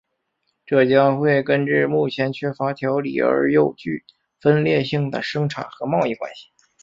[0.65, 4.03] 这将会根治目前缺乏条理而又具
[4.39, 6.47] 分裂性的生产和贸易关系。